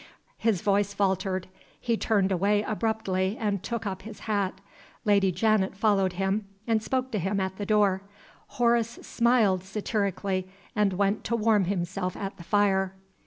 His 0.39 0.63
voice 0.63 0.95
faltered. 0.95 1.47
He 1.79 1.95
turned 1.95 2.31
away 2.31 2.63
abruptly 2.63 3.37
and 3.39 3.61
took 3.61 3.85
up 3.85 4.01
his 4.01 4.21
hat. 4.21 4.59
Lady 5.05 5.31
Janet 5.31 5.75
followed 5.77 6.13
him, 6.13 6.47
and 6.65 6.81
spoke 6.81 7.11
to 7.11 7.19
him 7.19 7.39
at 7.39 7.57
the 7.57 7.67
door. 7.67 8.01
Horace 8.57 8.97
smiled 9.03 9.63
satirically, 9.63 10.47
and 10.75 10.93
went 10.93 11.23
to 11.25 11.35
warm 11.35 11.65
himself 11.65 12.17
at 12.17 12.37
the 12.37 12.43
fire. 12.43 12.95